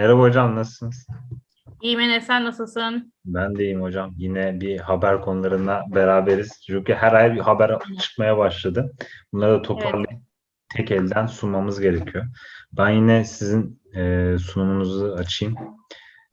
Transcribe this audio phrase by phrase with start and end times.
[0.00, 1.06] Merhaba hocam nasılsınız?
[1.82, 3.12] İyiyim Enes, sen nasılsın?
[3.24, 4.14] Ben de iyiyim hocam.
[4.16, 6.62] Yine bir haber konularına beraberiz.
[6.66, 8.92] Çünkü her ay bir haber çıkmaya başladı.
[9.32, 10.22] Bunları da toparlayıp
[10.76, 12.24] tek elden sunmamız gerekiyor.
[12.72, 15.54] Ben yine sizin e, sunumunuzu açayım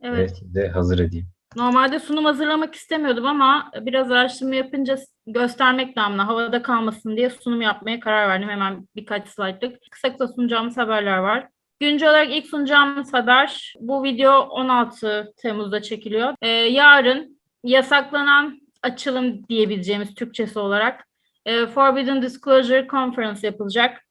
[0.04, 1.28] ve Evet, size hazır edeyim.
[1.56, 4.98] normalde sunum hazırlamak istemiyordum ama biraz araştırma yapınca
[5.28, 8.50] göstermek namına havada kalmasın diye sunum yapmaya karar verdim.
[8.50, 9.78] Hemen birkaç slaytlık.
[9.92, 11.48] Kısa kısa sunacağımız haberler var.
[11.80, 16.36] Güncel olarak ilk sunacağımız haber, bu video 16 Temmuz'da çekiliyor.
[16.42, 21.08] Ee, yarın yasaklanan açılım diyebileceğimiz Türkçesi olarak
[21.46, 24.06] e, Forbidden Disclosure Conference yapılacak.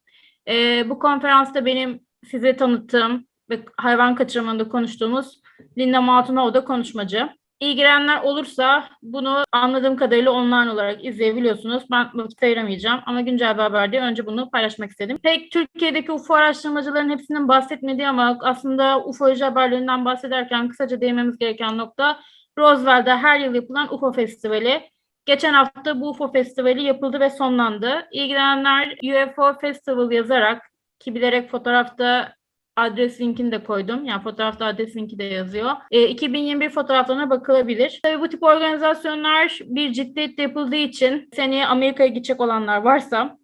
[0.49, 5.41] E, bu konferansta benim size tanıttığım ve hayvan kaçırmanında konuştuğumuz
[5.79, 7.29] Linda Maltunova da konuşmacı.
[7.61, 11.85] İlgilenenler olursa bunu anladığım kadarıyla online olarak izleyebiliyorsunuz.
[11.91, 15.19] Ben vakit ayıramayacağım ama güncel bir haber diye önce bunu paylaşmak istedim.
[15.23, 22.21] Pek Türkiye'deki UFO araştırmacıların hepsinin bahsetmediği ama aslında ufoloji haberlerinden bahsederken kısaca değinmemiz gereken nokta
[22.59, 24.91] Roosevelt'de her yıl yapılan UFO Festivali.
[25.27, 28.09] Geçen hafta bu UFO Festivali yapıldı ve sonlandı.
[28.13, 30.63] İlgilenenler UFO Festival yazarak
[30.99, 32.35] ki bilerek fotoğrafta
[32.77, 34.05] adres linkini de koydum.
[34.05, 35.71] Yani fotoğrafta adres linki de yazıyor.
[35.91, 38.01] E, 2021 fotoğraflarına bakılabilir.
[38.03, 43.39] Tabii bu tip organizasyonlar bir ciddiyetle yapıldığı için seneye Amerika'ya gidecek olanlar varsa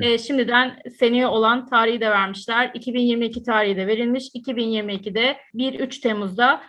[0.00, 2.70] e, şimdiden seneye olan tarihi de vermişler.
[2.74, 4.28] 2022 tarihi de verilmiş.
[4.34, 6.60] 2022'de 1-3 Temmuz'da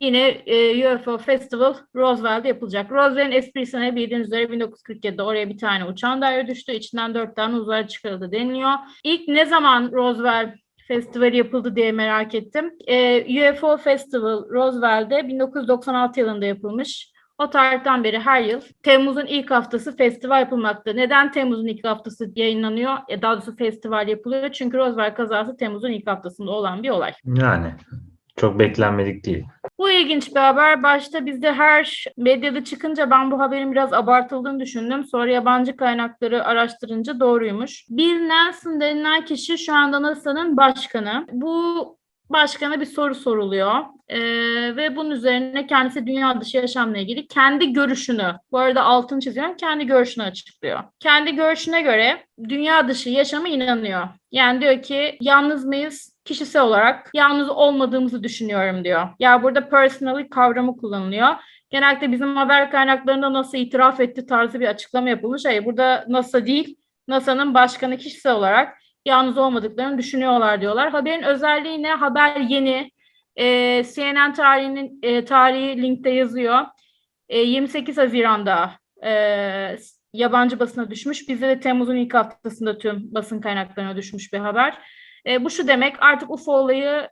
[0.00, 2.92] yine e, UFO Festival Roosevelt'de yapılacak.
[2.92, 6.72] Roosevelt'in esprisine bildiğiniz üzere 1947'de oraya bir tane uçağın daire düştü.
[6.72, 8.72] İçinden dört tane uzay çıkarıldı deniliyor.
[9.04, 12.72] İlk ne zaman Roosevelt Festivali yapıldı diye merak ettim.
[12.86, 17.12] Ee, UFO Festival Roosevelt'de 1996 yılında yapılmış.
[17.38, 20.92] O tarihten beri her yıl Temmuz'un ilk haftası festival yapılmakta.
[20.92, 22.94] Neden Temmuz'un ilk haftası yayınlanıyor?
[23.08, 24.52] E, daha doğrusu festival yapılıyor.
[24.52, 27.12] Çünkü Roosevelt kazası Temmuz'un ilk haftasında olan bir olay.
[27.24, 27.74] Yani
[28.36, 29.44] çok beklenmedik değil.
[29.78, 30.82] Bu ilginç bir haber.
[30.82, 35.04] Başta bizde her medyada çıkınca ben bu haberin biraz abartıldığını düşündüm.
[35.04, 37.84] Sonra yabancı kaynakları araştırınca doğruymuş.
[37.90, 41.26] Bill Nelson denilen kişi şu anda NASA'nın başkanı.
[41.32, 41.95] Bu
[42.30, 43.84] başkana bir soru soruluyor.
[44.08, 44.18] Ee,
[44.76, 49.86] ve bunun üzerine kendisi dünya dışı yaşamla ilgili kendi görüşünü, bu arada altını çiziyorum, kendi
[49.86, 50.80] görüşünü açıklıyor.
[51.00, 54.08] Kendi görüşüne göre dünya dışı yaşama inanıyor.
[54.32, 56.16] Yani diyor ki yalnız mıyız?
[56.24, 59.08] Kişisel olarak yalnız olmadığımızı düşünüyorum diyor.
[59.18, 61.28] Ya burada personally kavramı kullanılıyor.
[61.70, 65.44] Genellikle bizim haber kaynaklarında NASA itiraf etti tarzı bir açıklama yapılmış.
[65.44, 66.76] Hayır burada NASA değil,
[67.08, 70.90] NASA'nın başkanı kişisel olarak yalnız olmadıklarını düşünüyorlar diyorlar.
[70.90, 71.90] Haberin özelliği ne?
[71.90, 72.90] Haber yeni.
[73.36, 76.64] Ee, CNN tarihinin e, tarihi linkte yazıyor.
[77.28, 78.70] Ee, 28 Haziran'da
[79.04, 79.76] e,
[80.12, 81.28] yabancı basına düşmüş.
[81.28, 84.78] Bizde de Temmuz'un ilk haftasında tüm basın kaynaklarına düşmüş bir haber.
[85.26, 87.08] E, bu şu demek artık UFO olayı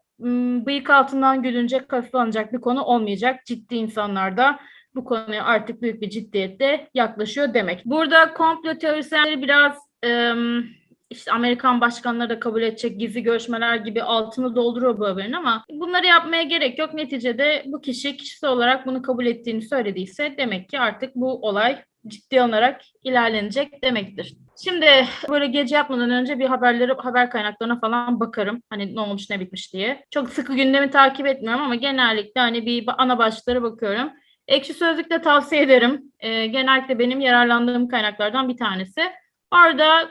[0.67, 3.47] bıyık altından gülünecek, kasılanacak bir konu olmayacak.
[3.47, 4.59] Ciddi insanlar da
[4.95, 7.85] bu konuya artık büyük bir ciddiyetle yaklaşıyor demek.
[7.85, 10.65] Burada komplo teorisyenleri biraz em,
[11.15, 16.07] işte Amerikan başkanları da kabul edecek gizli görüşmeler gibi altını dolduruyor bu haberin ama bunları
[16.07, 16.95] yapmaya gerek yok.
[16.95, 22.43] Neticede bu kişi kişisel olarak bunu kabul ettiğini söylediyse demek ki artık bu olay ciddi
[22.43, 24.37] alınarak ilerlenecek demektir.
[24.65, 24.87] Şimdi
[25.31, 28.63] böyle gece yapmadan önce bir haberleri haber kaynaklarına falan bakarım.
[28.71, 30.05] Hani ne olmuş ne bitmiş diye.
[30.11, 34.11] Çok sıkı gündemi takip etmiyorum ama genellikle hani bir ana başlıklara bakıyorum.
[34.49, 36.13] Ekşi Sözlük'te tavsiye ederim.
[36.21, 39.03] Ee, genellikle benim yararlandığım kaynaklardan bir tanesi.
[39.51, 40.09] Orada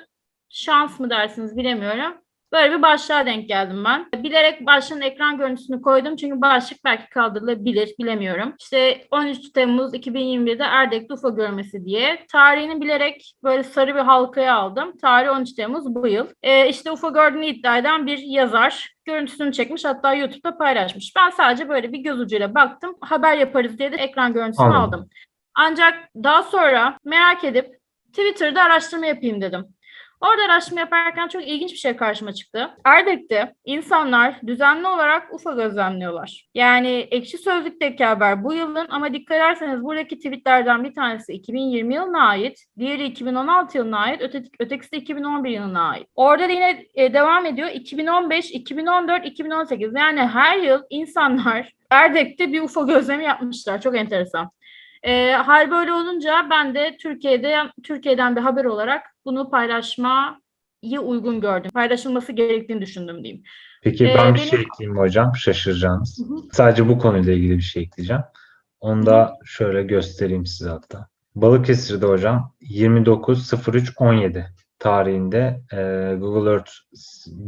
[0.53, 2.17] şans mı dersiniz bilemiyorum.
[2.51, 4.23] Böyle bir başlığa denk geldim ben.
[4.23, 8.53] Bilerek başlığın ekran görüntüsünü koydum çünkü başlık belki kaldırılabilir bilemiyorum.
[8.59, 12.25] İşte 13 Temmuz 2021'de Erdek'te UFO görmesi diye.
[12.31, 14.97] Tarihini bilerek böyle sarı bir halkaya aldım.
[14.97, 16.27] Tarih 13 Temmuz bu yıl.
[16.43, 18.93] Ee, işte UFO gördüğünü iddia eden bir yazar.
[19.05, 21.13] Görüntüsünü çekmiş hatta YouTube'da paylaşmış.
[21.15, 22.95] Ben sadece böyle bir göz ucuyla baktım.
[23.01, 24.99] Haber yaparız diye de ekran görüntüsünü Anladım.
[24.99, 25.09] aldım.
[25.55, 27.65] Ancak daha sonra merak edip
[28.07, 29.65] Twitter'da araştırma yapayım dedim.
[30.23, 32.69] Orada araştırma yaparken çok ilginç bir şey karşıma çıktı.
[32.85, 36.47] Erdek'te insanlar düzenli olarak UFO gözlemliyorlar.
[36.55, 42.27] Yani ekşi sözlükteki haber bu yılın ama dikkat ederseniz buradaki tweetlerden bir tanesi 2020 yılına
[42.27, 46.07] ait, diğeri 2016 yılına ait, öte, ötekisi de 2011 yılına ait.
[46.15, 52.61] Orada da yine e, devam ediyor 2015, 2014, 2018 yani her yıl insanlar Erdek'te bir
[52.61, 53.81] UFO gözlemi yapmışlar.
[53.81, 54.49] Çok enteresan.
[55.03, 61.71] E, hal böyle olunca ben de Türkiye'de Türkiye'den bir haber olarak bunu paylaşmayı uygun gördüm.
[61.73, 63.43] Paylaşılması gerektiğini düşündüm diyeyim.
[63.83, 66.19] Peki Ee, ben bir benim- şey ekleyeyim hocam şaşıracağınız.
[66.19, 66.37] Hı hı.
[66.51, 68.21] Sadece bu konuyla ilgili bir şey ekleyeceğim.
[68.79, 71.07] Onu da şöyle göstereyim size hatta.
[71.35, 74.45] Balıkesir'de hocam 29.03.17
[74.79, 75.77] tarihinde e,
[76.19, 76.71] Google Earth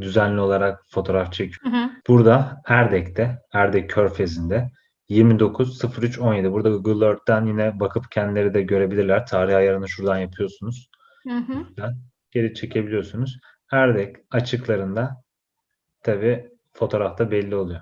[0.01, 1.73] düzenli olarak fotoğraf çekiyor.
[1.73, 1.89] Hı hı.
[2.07, 4.71] Burada Erdek'te, Erdek Körfezi'nde
[5.09, 6.51] 29.03.17.
[6.51, 9.25] Burada Google Earth'ten yine bakıp kendileri de görebilirler.
[9.27, 10.89] Tarih ayarını şuradan yapıyorsunuz.
[11.27, 11.65] Hı hı.
[12.31, 13.39] Geri çekebiliyorsunuz.
[13.71, 15.23] Erdek açıklarında
[16.03, 17.81] tabi fotoğrafta belli oluyor.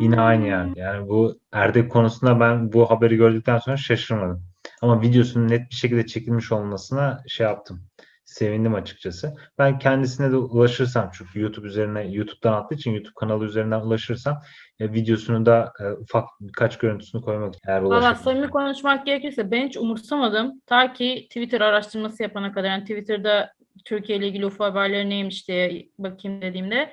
[0.00, 0.80] Yine aynı yerde.
[0.80, 4.44] Yani bu Erdek konusunda ben bu haberi gördükten sonra şaşırmadım.
[4.82, 7.86] Ama videosunun net bir şekilde çekilmiş olmasına şey yaptım.
[8.32, 9.36] Sevindim açıkçası.
[9.58, 14.40] Ben kendisine de ulaşırsam çünkü YouTube üzerine YouTube'dan attığı için YouTube kanalı üzerinden ulaşırsam
[14.80, 18.24] e, videosunu da e, ufak birkaç görüntüsünü koymak eğer Valla ulaşabilirsem.
[18.24, 20.60] samimi konuşmak gerekirse ben hiç umursamadım.
[20.66, 22.68] Ta ki Twitter araştırması yapana kadar.
[22.68, 23.52] Yani Twitter'da
[23.84, 26.92] Türkiye ile ilgili UFO haberleri neymiş diye bakayım dediğimde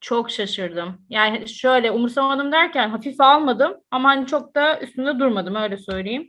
[0.00, 1.06] çok şaşırdım.
[1.08, 6.28] Yani şöyle umursamadım derken hafife almadım ama hani çok da üstünde durmadım öyle söyleyeyim.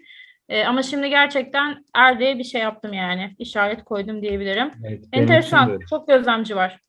[0.49, 3.35] Ee, ama şimdi gerçekten Erde'ye bir şey yaptım yani.
[3.39, 4.71] İşaret koydum diyebilirim.
[4.87, 5.79] Evet, de Enteresan.
[5.89, 6.79] Çok gözlemci var.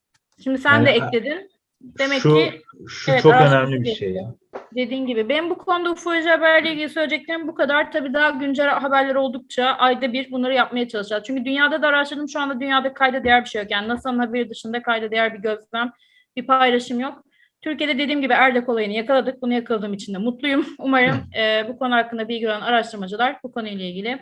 [0.43, 1.49] Şimdi sen de Yani, ekledin.
[1.81, 4.07] Demek şu, ki şu evet, çok önemli bir şey.
[4.07, 4.33] gerekiyor.
[4.75, 5.29] Dediğin gibi.
[5.29, 7.91] Benim bu konuda ufoloji haberle ilgili söyleyeceklerim bu kadar.
[7.91, 11.23] Tabii daha güncel haberler oldukça ayda bir bunları yapmaya çalışacağız.
[11.27, 12.29] Çünkü dünyada da araştırdım.
[12.29, 13.71] Şu anda dünyada kayda değer bir şey yok.
[13.71, 15.91] Yani NASA'nın haberi dışında kayda değer bir gözlem,
[16.35, 17.23] bir paylaşım yok.
[17.61, 19.41] Türkiye'de dediğim gibi Erdek olayını yakaladık.
[19.41, 20.65] Bunu yakaladığım için de mutluyum.
[20.79, 24.19] Umarım e, bu konu hakkında bilgi olan araştırmacılar bu konuyla ilgili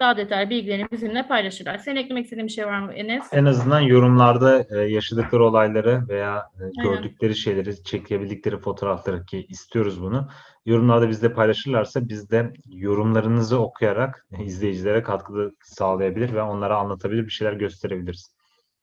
[0.00, 1.78] daha detaylı bilgilerini bizimle paylaşırlar.
[1.78, 3.24] Senin eklemek istediğin bir şey var mı Enes?
[3.32, 6.72] En azından yorumlarda e, yaşadıkları olayları veya e, Aynen.
[6.82, 10.28] gördükleri şeyleri, çekebildikleri fotoğrafları ki istiyoruz bunu.
[10.66, 17.52] Yorumlarda bizde paylaşırlarsa biz de yorumlarınızı okuyarak izleyicilere katkıda sağlayabilir ve onlara anlatabilir bir şeyler
[17.52, 18.35] gösterebiliriz.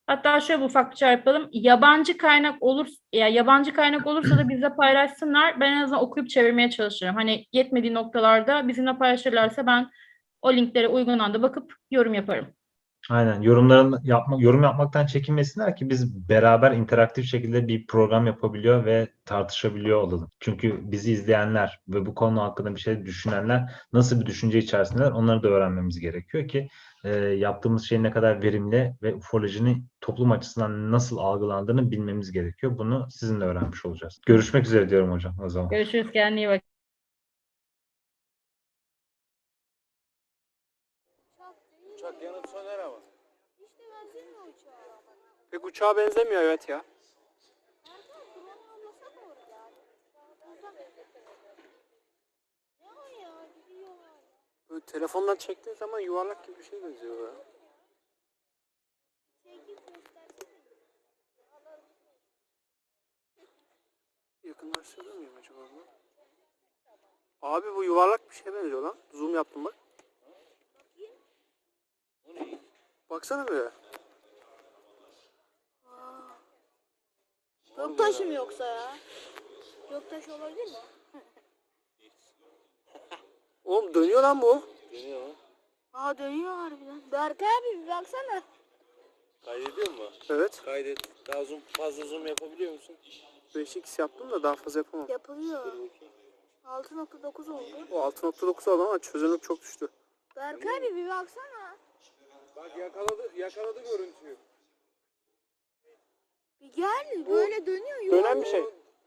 [0.08, 1.50] Hatta şöyle ufak bir yapalım.
[1.52, 5.60] Yabancı kaynak olur ya yabancı kaynak olursa da bizle paylaşsınlar.
[5.60, 7.16] Ben en azından okuyup çevirmeye çalışırım.
[7.16, 9.90] Hani yetmediği noktalarda bizimle paylaşırlarsa ben
[10.42, 12.54] o linklere uygun anda bakıp yorum yaparım.
[13.10, 13.42] Aynen.
[13.42, 20.02] Yorumların yapma, yorum yapmaktan çekinmesinler ki biz beraber interaktif şekilde bir program yapabiliyor ve tartışabiliyor
[20.02, 20.30] olalım.
[20.40, 25.44] Çünkü bizi izleyenler ve bu konu hakkında bir şey düşünenler nasıl bir düşünce içerisindeler onları
[25.44, 26.68] da öğrenmemiz gerekiyor ki
[27.04, 32.78] e, yaptığımız şeyin ne kadar verimli ve ufolojinin toplum açısından nasıl algılandığını bilmemiz gerekiyor.
[32.78, 34.22] Bunu sizinle öğrenmiş olacağız.
[34.26, 35.70] Görüşmek üzere diyorum hocam o zaman.
[35.70, 36.12] Görüşürüz.
[36.12, 36.73] Kendine iyi bak.
[42.04, 43.00] Uçak yanıp söner ama.
[43.60, 45.02] İşte benzemiyor uçağa.
[45.52, 46.86] Pek uçağa benzemiyor evet ya.
[54.70, 57.34] Böyle telefondan çektiğin zaman yuvarlak gibi bir şey benziyor ya.
[64.44, 65.86] Yakınlaştırır mıyım acaba bunu?
[67.42, 68.98] Abi bu yuvarlak bir şey benziyor lan.
[69.12, 69.83] Zoom yaptım bak.
[73.14, 73.72] Baksana be.
[77.78, 78.98] Göktaş mı yoksa ya?
[79.90, 80.78] Göktaş olabilir mi?
[83.66, 84.64] Oğlum dönüyor lan bu.
[85.94, 87.02] Aa dönüyor harbiden.
[87.12, 88.42] Berkay abi bir baksana.
[89.46, 90.10] Kaydediyor mu?
[90.30, 90.62] Evet.
[90.66, 91.28] Kaydet.
[91.28, 92.96] Daha zoom, fazla zoom yapabiliyor musun?
[93.56, 95.08] 5x yaptım da daha fazla yapamam.
[95.10, 95.66] Yapılıyor.
[96.66, 97.88] 6.9 oldu.
[97.92, 99.88] O 6.9 aldım ama çözünürlük çok düştü.
[100.36, 101.63] Berkay abi bir baksana.
[102.64, 104.38] Bak yakaladı, yakaladı görüntüyü.
[106.62, 108.00] Bir gel böyle dönüyor.
[108.00, 108.64] Dönen Yuvarlak, bir şey.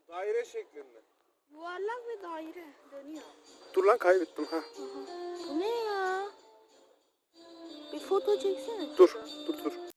[0.08, 1.02] Daire şeklinde.
[1.50, 3.22] yuvarlak ve daire dönüyor.
[3.74, 4.60] Dur lan kaybettim ha.
[5.48, 6.30] Bu ne ya?
[7.92, 8.96] Bir foto çeksene.
[8.98, 9.16] Dur.
[9.46, 9.95] Dur dur.